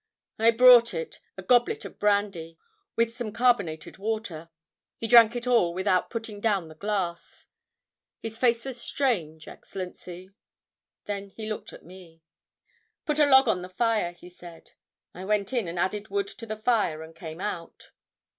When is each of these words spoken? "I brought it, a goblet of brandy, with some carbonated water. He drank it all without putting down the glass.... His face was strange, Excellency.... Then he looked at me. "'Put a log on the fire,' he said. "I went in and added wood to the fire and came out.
"I 0.39 0.49
brought 0.49 0.95
it, 0.95 1.19
a 1.37 1.43
goblet 1.43 1.85
of 1.85 1.99
brandy, 1.99 2.57
with 2.95 3.15
some 3.15 3.31
carbonated 3.31 3.99
water. 3.99 4.49
He 4.97 5.05
drank 5.05 5.35
it 5.35 5.45
all 5.45 5.75
without 5.75 6.09
putting 6.09 6.41
down 6.41 6.69
the 6.69 6.73
glass.... 6.73 7.49
His 8.19 8.39
face 8.39 8.65
was 8.65 8.81
strange, 8.81 9.47
Excellency.... 9.47 10.31
Then 11.05 11.29
he 11.29 11.47
looked 11.47 11.71
at 11.71 11.85
me. 11.85 12.23
"'Put 13.05 13.19
a 13.19 13.27
log 13.27 13.47
on 13.47 13.61
the 13.61 13.69
fire,' 13.69 14.13
he 14.13 14.27
said. 14.27 14.71
"I 15.13 15.23
went 15.23 15.53
in 15.53 15.67
and 15.67 15.77
added 15.77 16.07
wood 16.07 16.29
to 16.29 16.47
the 16.47 16.57
fire 16.57 17.03
and 17.03 17.15
came 17.15 17.39
out. 17.39 17.91